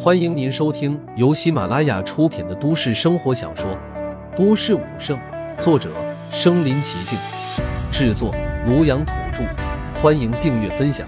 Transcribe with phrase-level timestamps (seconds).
[0.00, 3.70] 欢迎您收听由喜马拉雅出品的都市生活小说
[4.36, 5.18] 《都市武圣》，
[5.60, 5.92] 作者：
[6.30, 7.18] 身临其境，
[7.92, 8.32] 制作：
[8.66, 9.44] 庐阳土著。
[10.00, 11.06] 欢迎订阅分享。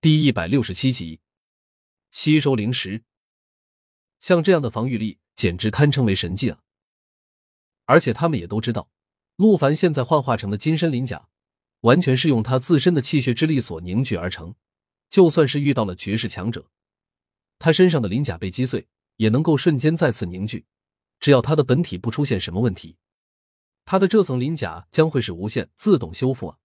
[0.00, 1.20] 第一百六十七集，
[2.10, 3.02] 吸收灵石，
[4.20, 6.58] 像这样的防御力简直堪称为神迹啊！
[7.86, 8.88] 而且他们也都知道，
[9.36, 11.28] 陆凡现在幻化成的金身鳞甲。
[11.84, 14.54] 完全是用他自身的气血之力所凝聚而成，
[15.10, 16.70] 就算是遇到了绝世强者，
[17.58, 20.64] 他身上的鳞甲被击碎，也能够瞬间再次凝聚。
[21.20, 22.96] 只要他的本体不出现什么问题，
[23.84, 26.58] 他的这层鳞甲将会是无限自动修复啊！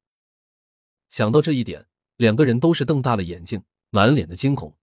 [1.09, 4.77] 想到这一点，两个人都是瞪大了眼睛，满脸的惊恐。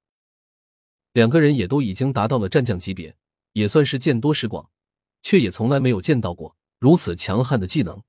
[1.15, 3.17] 两个人也都已经达到了战将级别，
[3.55, 4.71] 也算是见多识广，
[5.23, 8.03] 却也从来没有见到过如此强悍的技能。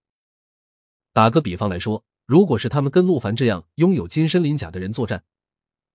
[1.14, 2.04] 打个比方来说。
[2.28, 5.24] 如果是他们跟陆凡这样拥有金身鳞甲的人作战，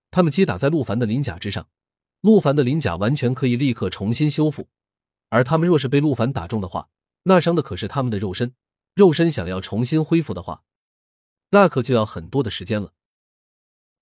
[0.09, 1.69] 他们击打在陆凡的鳞甲之上，
[2.21, 4.63] 陆凡的鳞甲完全可以立刻重新修复；
[5.29, 6.89] 而他们若是被陆凡打中的话，
[7.25, 8.55] 那伤的可是他们的肉身，
[8.95, 10.63] 肉身想要重新恢复的话，
[11.51, 12.93] 那可就要很多的时间了。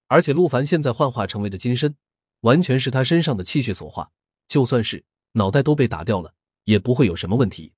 [0.07, 1.97] 而且陆凡现在幻化成为的金身，
[2.39, 4.11] 完全是他身上的气血所化，
[4.47, 6.33] 就算是脑袋都被打掉了，
[6.63, 7.73] 也不会有什么问题。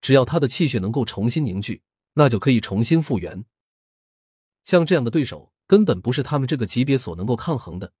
[0.00, 1.82] 只要他的气血能够重新凝聚，
[2.14, 3.44] 那就可以重新复原。
[4.68, 7.94] 像这样的对手，根本不是他们这个级别所能够抗衡的。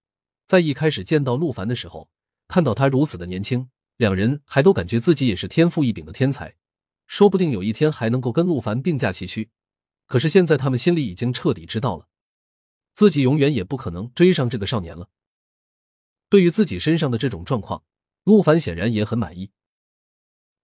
[0.46, 2.10] 在一开始见到陆凡的时候，
[2.46, 6.56] 看到他如此的年轻，两人还都感觉自己也是天赋异禀的天才，
[7.06, 9.48] 说不定有一天还能够跟陆凡并驾齐驱。
[10.04, 12.06] 可是现在他们心里已经彻底知道了，
[12.92, 15.08] 自己永远也不可能追上这个少年了。
[16.28, 17.82] 对于自己身上的这种状况，
[18.24, 19.52] 陆凡显然也很满意。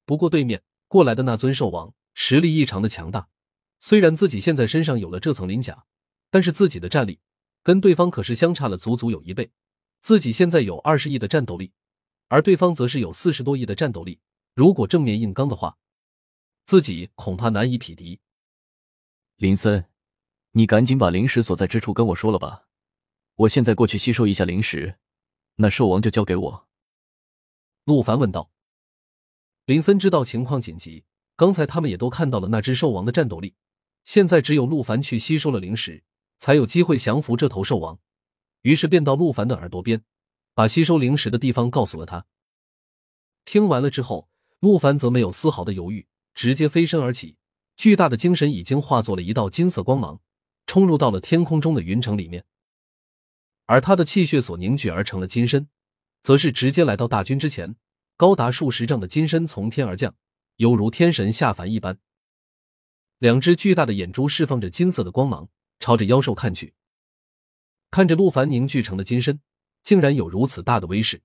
[0.05, 3.31] 不过对面过来的那尊兽王实力异常的强大，
[3.81, 5.87] 虽然自己现在身上有了这层鳞甲。
[6.35, 7.21] 但是自己的战力
[7.63, 9.53] 跟对方可是相差了足足有一倍，
[10.01, 11.73] 自己现在有二十亿的战斗力，
[12.27, 14.19] 而对方则是有四十多亿的战斗力。
[14.53, 15.79] 如果正面硬刚的话，
[16.65, 18.19] 自己恐怕难以匹敌。
[19.37, 19.85] 林森，
[20.51, 22.67] 你赶紧把灵石所在之处跟我说了吧，
[23.37, 24.99] 我现在过去吸收一下灵石，
[25.55, 26.69] 那兽王就交给我。
[27.85, 28.51] 陆凡问道。
[29.67, 31.05] 林森知道情况紧急，
[31.37, 33.55] 刚才他们也都看到了那只兽王的战斗力，
[34.03, 36.03] 现在只有陆凡去吸收了灵石。
[36.39, 37.99] 才有机会降服这头兽王，
[38.63, 40.03] 于是便到陆凡的耳朵边，
[40.55, 42.27] 把吸收灵石的地方告诉了他。
[43.45, 44.29] 听完了之后，
[44.61, 47.37] 陆凡则没有丝毫的犹豫，直接飞身而起，
[47.77, 50.21] 巨大的精神已经化作了一道金色光芒，
[50.67, 52.45] 冲入到了天空中的云城里面。
[53.67, 55.69] 而他的气血所凝聚而成了金身，
[56.23, 57.77] 则是直接来到大军之前，
[58.17, 60.15] 高达数十丈的金身从天而降，
[60.57, 61.99] 犹如天神下凡一般。
[63.19, 65.49] 两只巨大的眼珠释放着金色的光芒。
[65.85, 66.73] 朝着妖兽看去，
[67.91, 69.43] 看着陆凡凝聚成的金身，
[69.83, 71.21] 竟然有如此大的威势。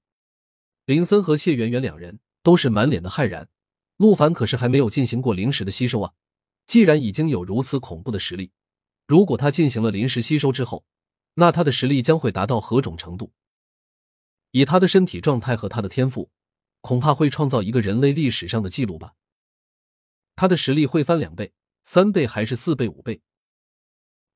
[0.84, 3.48] 林森和谢圆圆两人都是满脸的骇然。
[3.96, 6.12] 陆凡可是还没有进行过灵石的吸收啊！
[6.68, 8.52] 既然已经有如此恐怖的实力，
[9.08, 10.84] 如果他进行了灵石吸收之后，
[11.36, 13.32] 那他的实力将会达到何种程度？
[14.52, 16.32] 以他的身体状态和他的天赋，
[16.82, 19.14] 恐怕会创造一个人类历史上的记录吧。
[20.36, 21.54] 他的实力会翻两倍、
[21.86, 23.22] 三倍还是四倍、五倍？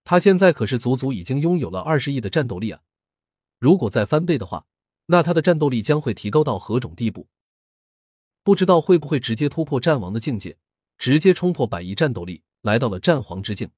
[0.04, 2.82] 他现在可是足足已经拥有了二十亿的战斗力啊！
[3.60, 4.66] 如果再翻倍的话，
[5.06, 7.28] 那他的战斗力将会提高到何种地步？
[8.44, 10.58] 不知道会不会直接突破战王的境界，
[10.98, 13.70] 直接冲破百亿战斗力，来到了战皇之境。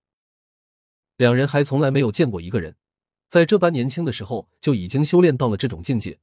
[1.18, 2.76] 两人还从来没有见过一个人
[3.28, 6.20] 在这般年轻的时候就已经修炼到了这种境界，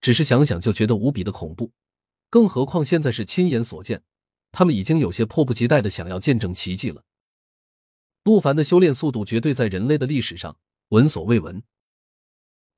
[0.00, 1.72] 只是想想就觉得无比的恐怖。
[2.30, 4.02] 更何况现在是亲眼所见，
[4.50, 7.04] 他们已经有些迫不及待的想要见证奇迹了。
[8.24, 10.56] 陆凡的修炼速度绝对在人类的历史上
[10.88, 11.62] 闻所未闻。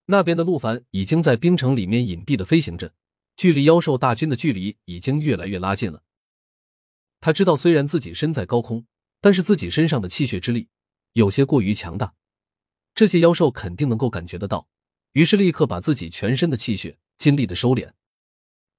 [0.06, 2.94] 那边的陆凡已经在冰城里面隐蔽的飞行着，
[3.37, 6.03] 距离妖兽大军的距离已经越来越拉近了。
[7.21, 8.87] 他知道，虽然自己身在高空，
[9.21, 10.69] 但是自己身上的气血之力
[11.12, 12.14] 有些过于强大，
[12.94, 14.69] 这些妖兽肯定能够感觉得到。
[15.12, 17.93] 于是立刻把自己全身的气血尽力的收敛，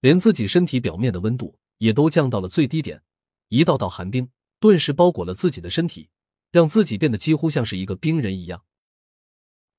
[0.01, 3.03] 连自己身体表面的温度也都降到了最低点，
[3.49, 4.29] 一道道寒冰
[4.59, 6.09] 顿时包裹了自己的身体。
[6.55, 8.63] 让自己变得几乎像是一个冰人一样。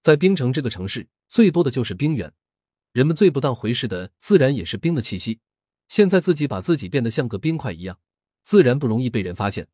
[0.02, 2.34] 在冰城这个城市，最多的就是冰原，
[2.92, 5.40] 人们最不当回事的自然也是冰的气息。
[5.88, 7.98] 现在自己把自己变得像个冰块一样，
[8.42, 9.68] 自然不容易被人发现。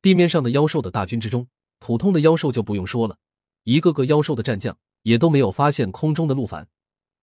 [0.00, 1.48] 地面上的妖兽的大军之中，
[1.80, 3.18] 普通的妖兽就不用说了，
[3.64, 6.68] 一个个妖兽的战将也都没有发现空中的陆凡。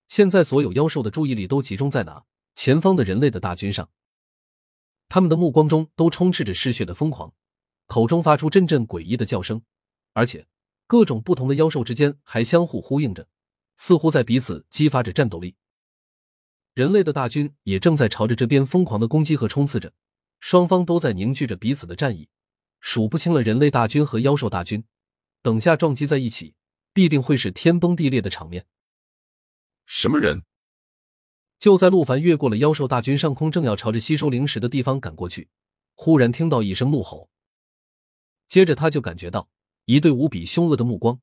[0.10, 2.26] 现在所有妖兽的注意力都集中在哪？
[2.54, 3.90] 前方的人类的大军上，
[5.08, 7.34] 他们的目光中都充斥着嗜血的疯狂。
[7.88, 9.62] 口中发出阵阵诡异的叫声，
[10.14, 10.46] 而且
[10.86, 13.28] 各种不同的妖兽之间还相互呼应着，
[13.76, 15.56] 似乎在彼此激发着战斗力。
[16.74, 19.94] 人类的大军也正在朝着这边疯狂的攻击和冲刺着，
[20.40, 22.30] 双方都在凝聚着彼此的战意，
[22.80, 24.84] 数不清了人类大军和妖兽大军，
[25.42, 26.54] 等下撞击在一起，
[26.94, 28.68] 必定会是天崩地裂的场面。
[29.86, 30.44] 什么人？
[31.58, 35.50] 就在陆凡越过了妖兽大军上空，正要朝着吸收灵石的地方赶过去，
[35.96, 37.32] 忽然听到一声怒吼，
[38.48, 39.50] 接着他就感觉到
[39.86, 41.20] 一对无比凶恶的目光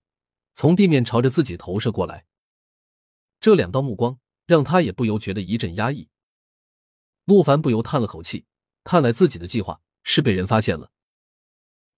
[0.52, 2.26] 从地面朝着自己投射过来。
[3.40, 6.08] 这两道目光让他也不由觉得一阵压抑。
[7.24, 8.46] 陆凡不由叹了口气，
[8.84, 10.90] 看来自己的计划是被人发现了，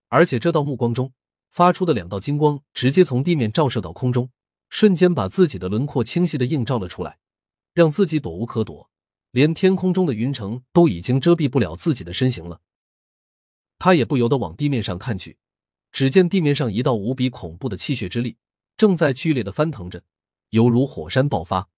[0.09, 1.13] 而且这道目光中
[1.51, 4.31] 发出的两道金光直接从地面照射到空中，
[4.69, 7.19] 瞬间把自己的轮廓清晰的映照了出来。
[7.75, 8.91] 让自己躲无可躲，
[9.33, 12.63] 连天空中的云层都已经遮蔽不了自己的身形了。
[13.79, 15.37] 他也不由得往地面上看去，
[15.93, 18.37] 只见地面上一道无比恐怖的气血之力
[18.77, 20.03] 正在剧烈的翻腾着，
[20.51, 21.69] 犹如火山爆发。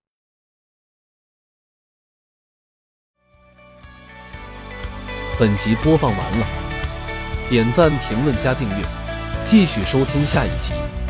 [5.39, 6.47] 本集播放完了，
[7.49, 8.85] 点赞、评论、加订阅，
[9.45, 11.08] 继续收听下一集。